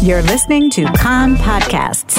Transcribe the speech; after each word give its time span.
You're 0.00 0.22
listening 0.22 0.70
to 0.70 0.84
Kan 0.92 1.34
Podcasts. 1.34 2.16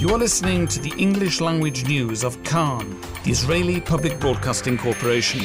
You 0.00 0.08
are 0.10 0.18
listening 0.18 0.68
to 0.68 0.80
the 0.80 0.94
English 0.96 1.40
language 1.40 1.84
news 1.88 2.22
of 2.22 2.40
Kan, 2.44 3.00
the 3.24 3.32
Israeli 3.32 3.80
Public 3.80 4.20
Broadcasting 4.20 4.78
Corporation. 4.78 5.40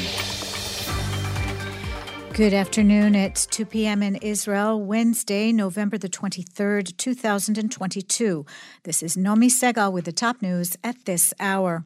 Good 2.33 2.54
afternoon. 2.54 3.15
It's 3.15 3.47
2 3.47 3.65
p.m. 3.65 4.04
in 4.04 4.17
Israel, 4.17 4.79
Wednesday, 4.79 5.51
November 5.51 5.97
the 5.97 6.09
23rd, 6.09 6.95
2022. 6.95 8.45
This 8.83 9.01
is 9.01 9.17
Nomi 9.17 9.49
Segal 9.49 9.91
with 9.91 10.05
the 10.05 10.11
top 10.11 10.43
news 10.43 10.77
at 10.83 11.05
this 11.05 11.33
hour. 11.39 11.85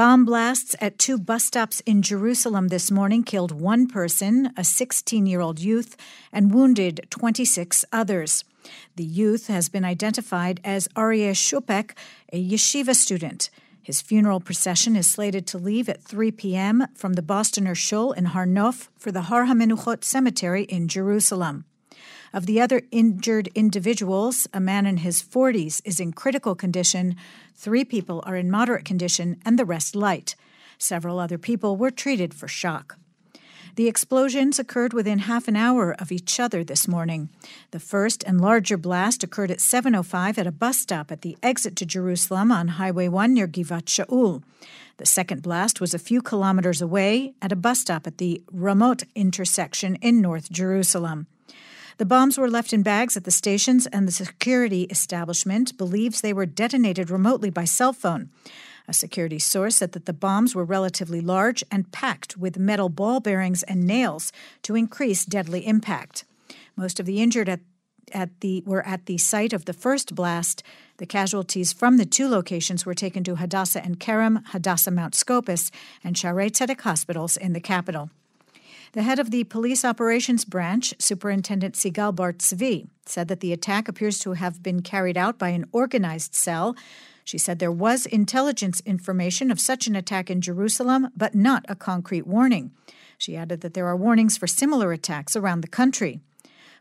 Bomb 0.00 0.24
blasts 0.24 0.74
at 0.80 0.98
two 0.98 1.18
bus 1.18 1.44
stops 1.44 1.80
in 1.80 2.00
Jerusalem 2.00 2.68
this 2.68 2.90
morning 2.90 3.22
killed 3.22 3.52
one 3.52 3.86
person, 3.86 4.50
a 4.56 4.64
16 4.64 5.26
year 5.26 5.42
old 5.42 5.60
youth, 5.60 5.94
and 6.32 6.54
wounded 6.54 7.06
26 7.10 7.84
others. 7.92 8.42
The 8.96 9.04
youth 9.04 9.48
has 9.48 9.68
been 9.68 9.84
identified 9.84 10.58
as 10.64 10.88
Aryeh 10.96 11.32
Shupek, 11.32 11.90
a 12.32 12.42
yeshiva 12.42 12.96
student. 12.96 13.50
His 13.82 14.00
funeral 14.00 14.40
procession 14.40 14.96
is 14.96 15.06
slated 15.06 15.46
to 15.48 15.58
leave 15.58 15.86
at 15.90 16.02
3 16.02 16.30
p.m. 16.30 16.86
from 16.94 17.12
the 17.12 17.20
Bostoner 17.20 17.74
Shul 17.74 18.12
in 18.12 18.24
Har 18.24 18.46
Nof 18.46 18.88
for 18.96 19.12
the 19.12 19.28
Har 19.28 19.44
HaMenuchot 19.44 20.02
Cemetery 20.02 20.62
in 20.62 20.88
Jerusalem. 20.88 21.66
Of 22.32 22.46
the 22.46 22.60
other 22.60 22.82
injured 22.92 23.48
individuals, 23.56 24.46
a 24.54 24.60
man 24.60 24.86
in 24.86 24.98
his 24.98 25.20
40s 25.20 25.82
is 25.84 25.98
in 25.98 26.12
critical 26.12 26.54
condition, 26.54 27.16
three 27.56 27.84
people 27.84 28.22
are 28.24 28.36
in 28.36 28.50
moderate 28.50 28.84
condition, 28.84 29.40
and 29.44 29.58
the 29.58 29.64
rest 29.64 29.96
light. 29.96 30.36
Several 30.78 31.18
other 31.18 31.38
people 31.38 31.76
were 31.76 31.90
treated 31.90 32.32
for 32.32 32.46
shock. 32.46 32.98
The 33.74 33.88
explosions 33.88 34.58
occurred 34.58 34.92
within 34.92 35.20
half 35.20 35.48
an 35.48 35.56
hour 35.56 35.94
of 35.98 36.12
each 36.12 36.38
other 36.38 36.62
this 36.62 36.86
morning. 36.86 37.30
The 37.72 37.80
first 37.80 38.22
and 38.24 38.40
larger 38.40 38.76
blast 38.76 39.24
occurred 39.24 39.50
at 39.50 39.60
7:05 39.60 40.38
at 40.38 40.46
a 40.46 40.52
bus 40.52 40.78
stop 40.78 41.10
at 41.10 41.22
the 41.22 41.36
exit 41.42 41.76
to 41.76 41.86
Jerusalem 41.86 42.52
on 42.52 42.78
Highway 42.78 43.08
1 43.08 43.34
near 43.34 43.48
Givat 43.48 43.86
Shaul. 43.86 44.42
The 44.98 45.06
second 45.06 45.42
blast 45.42 45.80
was 45.80 45.94
a 45.94 45.98
few 45.98 46.20
kilometers 46.22 46.82
away 46.82 47.34
at 47.40 47.52
a 47.52 47.56
bus 47.56 47.80
stop 47.80 48.06
at 48.06 48.18
the 48.18 48.42
Ramot 48.52 49.04
intersection 49.14 49.96
in 49.96 50.20
North 50.20 50.50
Jerusalem. 50.50 51.26
The 52.00 52.06
bombs 52.06 52.38
were 52.38 52.48
left 52.48 52.72
in 52.72 52.82
bags 52.82 53.14
at 53.18 53.24
the 53.24 53.30
stations, 53.30 53.86
and 53.86 54.08
the 54.08 54.12
security 54.12 54.84
establishment 54.84 55.76
believes 55.76 56.22
they 56.22 56.32
were 56.32 56.46
detonated 56.46 57.10
remotely 57.10 57.50
by 57.50 57.66
cell 57.66 57.92
phone. 57.92 58.30
A 58.88 58.94
security 58.94 59.38
source 59.38 59.76
said 59.76 59.92
that 59.92 60.06
the 60.06 60.14
bombs 60.14 60.54
were 60.54 60.64
relatively 60.64 61.20
large 61.20 61.62
and 61.70 61.92
packed 61.92 62.38
with 62.38 62.58
metal 62.58 62.88
ball 62.88 63.20
bearings 63.20 63.62
and 63.64 63.86
nails 63.86 64.32
to 64.62 64.76
increase 64.76 65.26
deadly 65.26 65.66
impact. 65.66 66.24
Most 66.74 67.00
of 67.00 67.04
the 67.04 67.20
injured 67.20 67.50
at 67.50 67.60
at 68.14 68.40
the 68.40 68.62
were 68.64 68.86
at 68.86 69.04
the 69.04 69.18
site 69.18 69.52
of 69.52 69.66
the 69.66 69.74
first 69.74 70.14
blast. 70.14 70.62
The 70.96 71.04
casualties 71.04 71.74
from 71.74 71.98
the 71.98 72.06
two 72.06 72.28
locations 72.28 72.86
were 72.86 72.94
taken 72.94 73.24
to 73.24 73.36
Hadassah 73.36 73.84
Ein 73.84 73.96
Kerem, 73.96 74.42
Hadassah 74.46 74.90
Mount 74.90 75.14
Scopus, 75.14 75.70
and 76.02 76.16
Shaarei 76.16 76.50
Tzedek 76.50 76.80
hospitals 76.80 77.36
in 77.36 77.52
the 77.52 77.60
capital. 77.60 78.08
The 78.92 79.02
head 79.02 79.20
of 79.20 79.30
the 79.30 79.44
Police 79.44 79.84
Operations 79.84 80.44
Branch, 80.44 80.92
Superintendent 80.98 81.76
Sigal 81.76 82.12
Bar 82.12 82.32
Tzvi, 82.32 82.88
said 83.06 83.28
that 83.28 83.38
the 83.38 83.52
attack 83.52 83.86
appears 83.86 84.18
to 84.18 84.32
have 84.32 84.64
been 84.64 84.82
carried 84.82 85.16
out 85.16 85.38
by 85.38 85.50
an 85.50 85.66
organized 85.70 86.34
cell. 86.34 86.74
She 87.22 87.38
said 87.38 87.60
there 87.60 87.70
was 87.70 88.04
intelligence 88.04 88.82
information 88.84 89.52
of 89.52 89.60
such 89.60 89.86
an 89.86 89.94
attack 89.94 90.28
in 90.28 90.40
Jerusalem, 90.40 91.10
but 91.16 91.36
not 91.36 91.64
a 91.68 91.76
concrete 91.76 92.26
warning. 92.26 92.72
She 93.16 93.36
added 93.36 93.60
that 93.60 93.74
there 93.74 93.86
are 93.86 93.96
warnings 93.96 94.36
for 94.36 94.48
similar 94.48 94.90
attacks 94.90 95.36
around 95.36 95.60
the 95.60 95.68
country. 95.68 96.18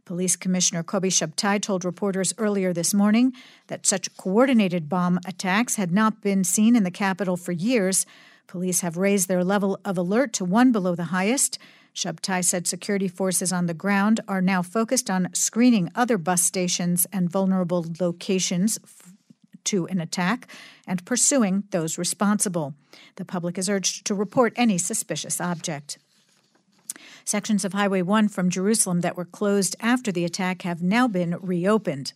Police 0.03 0.35
Commissioner 0.35 0.81
Kobi 0.81 1.11
Shabtai 1.11 1.61
told 1.61 1.85
reporters 1.85 2.34
earlier 2.39 2.73
this 2.73 2.91
morning 2.91 3.34
that 3.67 3.85
such 3.85 4.17
coordinated 4.17 4.89
bomb 4.89 5.19
attacks 5.28 5.75
had 5.75 5.91
not 5.91 6.22
been 6.22 6.44
seen 6.44 6.75
in 6.75 6.84
the 6.84 6.89
capital 6.89 7.38
for 7.38 7.51
years. 7.51 8.07
Police 8.47 8.81
have 8.81 8.97
raised 8.97 9.28
their 9.28 9.44
level 9.44 9.79
of 9.85 9.95
alert 9.95 10.34
to 10.34 10.45
one 10.45 10.72
below 10.72 10.95
the 10.95 11.13
highest. 11.13 11.59
Shabtai 11.99 12.45
said 12.45 12.65
security 12.65 13.09
forces 13.09 13.51
on 13.51 13.65
the 13.65 13.73
ground 13.73 14.21
are 14.25 14.41
now 14.41 14.61
focused 14.61 15.09
on 15.09 15.27
screening 15.33 15.91
other 15.93 16.17
bus 16.17 16.41
stations 16.41 17.05
and 17.11 17.29
vulnerable 17.29 17.85
locations 17.99 18.79
to 19.65 19.85
an 19.87 19.99
attack 19.99 20.47
and 20.87 21.03
pursuing 21.03 21.65
those 21.71 21.97
responsible. 21.97 22.73
The 23.17 23.25
public 23.25 23.57
is 23.57 23.67
urged 23.67 24.05
to 24.05 24.15
report 24.15 24.53
any 24.55 24.77
suspicious 24.77 25.41
object. 25.41 25.97
Sections 27.25 27.65
of 27.65 27.73
Highway 27.73 28.01
1 28.01 28.29
from 28.29 28.49
Jerusalem 28.49 29.01
that 29.01 29.17
were 29.17 29.25
closed 29.25 29.75
after 29.81 30.09
the 30.09 30.23
attack 30.23 30.61
have 30.61 30.81
now 30.81 31.05
been 31.09 31.35
reopened. 31.41 32.13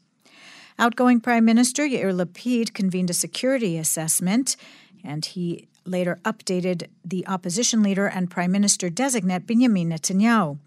Outgoing 0.80 1.20
Prime 1.20 1.44
Minister 1.44 1.84
Yair 1.84 2.16
Lapid 2.16 2.74
convened 2.74 3.10
a 3.10 3.14
security 3.14 3.78
assessment, 3.78 4.56
and 5.04 5.26
he 5.26 5.68
later 5.86 6.20
updated 6.24 6.88
the 7.04 7.26
opposition 7.28 7.84
leader 7.84 8.08
and 8.08 8.32
prime 8.32 8.52
minister 8.52 8.90
designate 8.90 9.48
Benjamin 9.48 9.90
Netanyahu. 9.90 10.58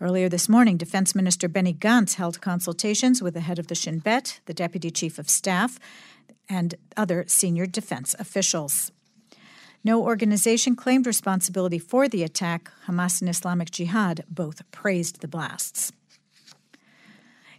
Earlier 0.00 0.28
this 0.28 0.48
morning, 0.48 0.76
Defense 0.76 1.14
Minister 1.14 1.48
Benny 1.48 1.72
Gantz 1.72 2.14
held 2.14 2.40
consultations 2.40 3.22
with 3.22 3.34
the 3.34 3.40
head 3.40 3.58
of 3.58 3.68
the 3.68 3.74
Shin 3.74 4.00
Bet, 4.00 4.40
the 4.46 4.54
deputy 4.54 4.90
chief 4.90 5.18
of 5.18 5.30
staff, 5.30 5.78
and 6.48 6.74
other 6.96 7.24
senior 7.28 7.66
defense 7.66 8.14
officials. 8.18 8.90
No 9.84 10.02
organization 10.02 10.76
claimed 10.76 11.06
responsibility 11.06 11.78
for 11.78 12.08
the 12.08 12.22
attack. 12.22 12.70
Hamas 12.86 13.20
and 13.20 13.28
Islamic 13.28 13.70
Jihad 13.70 14.24
both 14.28 14.68
praised 14.70 15.20
the 15.20 15.28
blasts. 15.28 15.92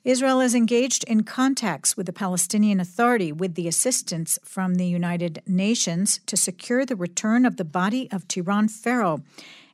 Israel 0.04 0.42
is 0.42 0.54
engaged 0.54 1.06
in 1.06 1.24
contacts 1.24 1.96
with 1.96 2.08
the 2.08 2.12
Palestinian 2.12 2.82
Authority 2.82 3.32
with 3.32 3.56
the 3.56 3.70
assistance 3.70 4.38
from 4.44 4.76
the 4.76 4.86
United 4.86 5.42
Nations 5.48 6.20
to 6.26 6.36
secure 6.36 6.86
the 6.86 6.98
return 6.98 7.46
of 7.46 7.56
the 7.56 7.64
body 7.64 8.12
of 8.12 8.28
Tiran 8.28 8.70
Fero, 8.70 9.24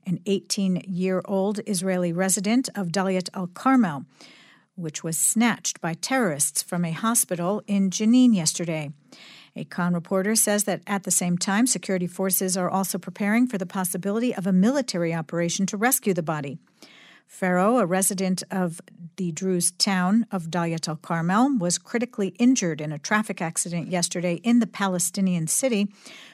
an 0.05 0.19
18 0.27 0.83
year 0.87 1.23
old 1.25 1.61
Israeli 1.65 2.13
resident 2.13 2.69
of 2.75 2.89
Daliat 2.89 3.29
al 3.33 3.47
Carmel, 3.47 4.05
which 4.75 5.03
was 5.03 5.17
snatched 5.17 5.81
by 5.81 5.95
terrorists 5.95 6.61
from 6.61 6.85
a 6.85 6.91
hospital 6.91 7.63
in 7.65 7.89
Jenin 7.89 8.35
yesterday. 8.35 8.91
A 9.55 9.63
Kan 9.63 9.95
reporter 9.95 10.35
says 10.35 10.65
that 10.65 10.83
at 10.85 11.05
the 11.05 11.11
same 11.11 11.39
time, 11.39 11.65
security 11.65 12.05
forces 12.05 12.55
are 12.55 12.69
also 12.69 12.99
preparing 12.99 13.47
for 13.47 13.57
the 13.57 13.65
possibility 13.65 14.35
of 14.35 14.45
a 14.45 14.53
military 14.53 15.11
operation 15.11 15.65
to 15.65 15.75
rescue 15.75 16.13
the 16.13 16.21
body. 16.21 16.59
Fero, 17.29 17.77
a 17.77 17.85
resident 17.85 18.41
of 18.49 18.81
the 19.17 19.31
Druze 19.31 19.69
town 19.69 20.25
of 20.31 20.49
Daliat 20.49 20.87
al 20.89 20.95
Carmel, 20.95 21.59
was 21.59 21.77
critically 21.77 22.29
injured 22.39 22.81
in 22.81 22.91
a 22.91 22.97
traffic 22.97 23.39
accident 23.39 23.87
yesterday 23.91 24.41
in 24.43 24.59
the 24.59 24.67
Palestinian 24.67 25.45
city, 25.45 25.93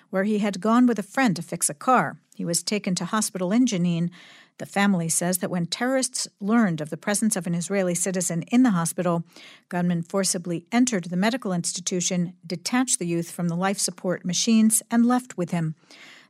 where 0.10 0.24
he 0.24 0.40
had 0.40 0.62
gone 0.62 0.88
with 0.88 0.98
a 0.98 1.04
friend 1.04 1.36
to 1.36 1.42
fix 1.42 1.70
a 1.70 1.74
car. 1.74 2.18
He 2.34 2.46
was 2.46 2.64
taken 2.64 2.96
to 2.96 3.06
hospital 3.06 3.52
in 3.52 3.66
Jenin. 3.66 4.10
The 4.58 4.66
family 4.66 5.10
says 5.10 5.40
that 5.40 5.52
when 5.52 5.66
terrorists 5.66 6.30
learned 6.40 6.80
of 6.80 6.92
the 6.92 6.98
presence 6.98 7.36
of 7.36 7.46
an 7.46 7.56
Israeli 7.56 7.94
citizen 7.94 8.44
in 8.44 8.64
the 8.64 8.72
hospital, 8.72 9.26
gunmen 9.68 10.02
forcibly 10.02 10.66
entered 10.72 11.04
the 11.06 11.18
medical 11.18 11.52
institution, 11.52 12.36
detached 12.48 13.00
the 13.00 13.06
youth 13.06 13.30
from 13.30 13.50
the 13.50 13.58
life 13.58 13.80
support 13.80 14.24
machines, 14.24 14.82
and 14.90 15.06
left 15.06 15.38
with 15.38 15.52
him. 15.52 15.76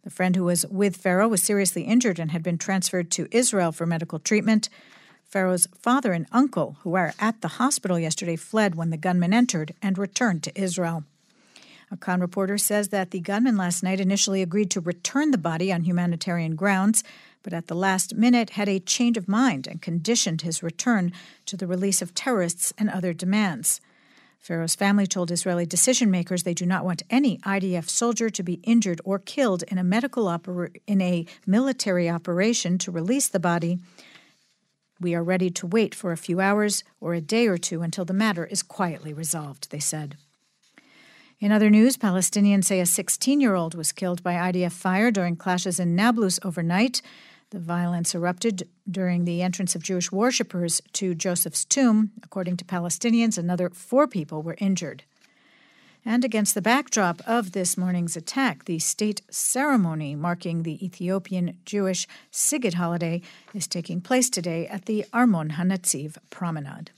The 0.06 0.12
friend 0.12 0.36
who 0.36 0.44
was 0.44 0.68
with 0.68 0.96
Fero 0.96 1.28
was 1.28 1.42
seriously 1.42 1.82
injured 1.82 2.20
and 2.20 2.30
had 2.30 2.44
been 2.44 2.60
transferred 2.60 3.10
to 3.12 3.28
Israel 3.32 3.72
for 3.72 3.88
medical 3.88 4.20
treatment. 4.20 4.70
Fero's 5.26 5.68
father 5.80 6.14
and 6.14 6.28
uncle, 6.32 6.78
who 6.84 6.92
were 6.92 7.14
at 7.20 7.42
the 7.42 7.48
hospital 7.48 7.98
yesterday, 7.98 8.36
fled 8.36 8.76
when 8.76 8.92
the 8.92 8.98
gunman 8.98 9.34
entered 9.34 9.74
and 9.82 9.98
returned 9.98 10.44
to 10.44 10.62
Israel. 10.62 11.06
A 11.90 11.98
Kan 11.98 12.22
reporter 12.22 12.60
says 12.60 12.90
that 12.90 13.10
the 13.10 13.20
gunman 13.20 13.58
last 13.58 13.82
night 13.82 14.00
initially 14.00 14.44
agreed 14.44 14.70
to 14.72 14.80
return 14.80 15.32
the 15.32 15.40
body 15.40 15.74
on 15.74 15.86
humanitarian 15.86 16.56
grounds, 16.56 17.04
but 17.42 17.52
at 17.52 17.66
the 17.66 17.76
last 17.76 18.14
minute 18.14 18.52
had 18.52 18.70
a 18.70 18.80
change 18.80 19.18
of 19.18 19.28
mind 19.28 19.66
and 19.66 19.82
conditioned 19.82 20.42
his 20.42 20.62
return 20.62 21.14
to 21.48 21.58
the 21.58 21.66
release 21.66 22.04
of 22.04 22.14
terrorists 22.14 22.74
and 22.78 22.92
other 22.92 23.12
demands. 23.12 23.82
Fero's 24.46 24.76
family 24.76 25.08
told 25.08 25.32
Israeli 25.32 25.66
decision 25.66 26.12
makers 26.12 26.44
they 26.44 26.54
do 26.54 26.68
not 26.68 26.86
want 26.86 27.02
any 27.10 27.40
IDF 27.40 27.90
soldier 27.90 28.30
to 28.30 28.44
be 28.44 28.62
injured 28.62 29.02
or 29.04 29.18
killed 29.18 29.64
in 29.64 29.80
a 29.80 29.84
medical 29.84 30.32
in 30.86 31.02
a 31.02 31.26
military 31.48 32.08
operation 32.08 32.78
to 32.78 32.92
release 32.92 33.28
the 33.28 33.40
body. 33.40 33.80
We 35.02 35.16
are 35.16 35.24
ready 35.24 35.50
to 35.50 35.66
wait 35.66 35.96
for 35.96 36.12
a 36.12 36.18
few 36.18 36.42
hours 36.42 36.84
or 37.02 37.16
a 37.16 37.22
day 37.22 37.48
or 37.48 37.58
two 37.58 37.82
until 37.82 38.06
the 38.06 38.14
matter 38.14 38.46
is 38.46 38.62
quietly 38.62 39.14
resolved, 39.14 39.72
they 39.72 39.80
said. 39.80 40.16
In 41.40 41.52
other 41.52 41.72
news, 41.72 41.98
Palestinians 41.98 42.66
say 42.66 42.80
a 42.80 42.86
16 42.86 43.42
year 43.42 43.56
old 43.56 43.74
was 43.74 43.92
killed 43.92 44.22
by 44.22 44.36
IDF 44.36 44.74
fire 44.74 45.10
during 45.10 45.38
clashes 45.38 45.80
in 45.80 45.96
Nablus 45.96 46.40
overnight. 46.44 47.02
The 47.56 47.62
violence 47.62 48.14
erupted 48.14 48.68
during 48.92 49.24
the 49.24 49.42
entrance 49.42 49.76
of 49.76 49.82
Jewish 49.82 50.12
worshippers 50.12 50.82
to 50.92 51.16
Joseph's 51.16 51.64
tomb. 51.64 52.12
According 52.22 52.58
to 52.58 52.66
Palestinians, 52.66 53.38
another 53.38 53.70
four 53.70 54.10
people 54.10 54.44
were 54.44 54.58
injured. 54.58 55.04
And 56.04 56.26
against 56.26 56.54
the 56.54 56.62
backdrop 56.62 57.22
of 57.26 57.54
this 57.54 57.78
morning's 57.78 58.18
attack, 58.18 58.66
the 58.66 58.80
state 58.80 59.22
ceremony 59.30 60.16
marking 60.16 60.64
the 60.64 60.86
Ethiopian 60.86 61.58
Jewish 61.64 62.10
Sigd 62.30 62.74
holiday 62.74 63.22
is 63.54 63.68
taking 63.68 64.02
place 64.02 64.30
today 64.30 64.68
at 64.68 64.84
the 64.84 65.06
Armon 65.14 65.52
Hanatziv 65.52 66.18
Promenade. 66.30 66.92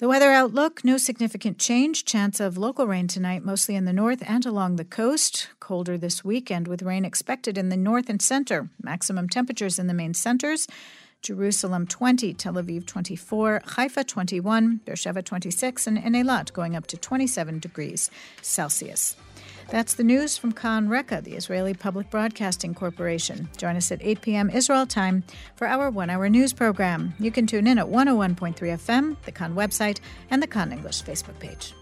The 0.00 0.08
weather 0.08 0.32
outlook 0.32 0.82
no 0.82 0.96
significant 0.96 1.58
change. 1.58 2.06
Chance 2.06 2.40
of 2.40 2.56
local 2.56 2.86
rain 2.86 3.06
tonight, 3.06 3.44
mostly 3.44 3.76
in 3.76 3.84
the 3.84 3.92
north 3.92 4.22
and 4.26 4.46
along 4.46 4.76
the 4.76 4.84
coast. 4.86 5.48
Colder 5.60 5.98
this 5.98 6.24
weekend 6.24 6.66
with 6.66 6.80
rain 6.80 7.04
expected 7.04 7.58
in 7.58 7.68
the 7.68 7.76
north 7.76 8.08
and 8.08 8.22
center. 8.22 8.70
Maximum 8.82 9.28
temperatures 9.28 9.78
in 9.78 9.88
the 9.88 9.92
main 9.92 10.14
centers 10.14 10.66
Jerusalem 11.20 11.86
20, 11.86 12.32
Tel 12.32 12.54
Aviv 12.54 12.86
24, 12.86 13.60
Haifa 13.76 14.04
21, 14.04 14.80
Beersheba 14.86 15.20
26, 15.20 15.86
and 15.86 15.98
Eilat 15.98 16.54
going 16.54 16.74
up 16.74 16.86
to 16.86 16.96
27 16.96 17.58
degrees 17.58 18.10
Celsius. 18.40 19.16
That's 19.70 19.94
the 19.94 20.02
news 20.02 20.36
from 20.36 20.50
Kan 20.50 20.88
Reka, 20.88 21.20
the 21.22 21.34
Israeli 21.34 21.74
Public 21.74 22.10
Broadcasting 22.10 22.74
Corporation. 22.74 23.48
Join 23.56 23.76
us 23.76 23.92
at 23.92 24.02
8 24.02 24.20
p.m. 24.20 24.50
Israel 24.50 24.84
time 24.84 25.22
for 25.54 25.68
our 25.68 25.90
one 25.90 26.10
hour 26.10 26.28
news 26.28 26.52
program. 26.52 27.14
You 27.20 27.30
can 27.30 27.46
tune 27.46 27.68
in 27.68 27.78
at 27.78 27.86
101.3 27.86 28.56
FM, 28.56 29.16
the 29.22 29.30
Kan 29.30 29.54
website, 29.54 30.00
and 30.28 30.42
the 30.42 30.48
Kan 30.48 30.72
English 30.72 31.04
Facebook 31.04 31.38
page. 31.38 31.72